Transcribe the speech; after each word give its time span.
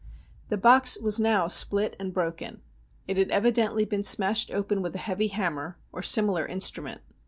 The 0.49 0.57
box 0.57 0.99
was 0.99 1.19
now 1.19 1.47
split 1.47 1.95
and 1.99 2.11
broken. 2.11 2.63
It 3.07 3.17
had 3.17 3.29
evidently 3.29 3.85
been 3.85 4.01
smashed 4.01 4.49
open 4.49 4.81
with 4.81 4.95
a 4.95 5.05
heavy 5.05 5.27
hammer, 5.27 5.77
or 5.91 6.01
similar 6.01 6.47
instrument. 6.47 7.01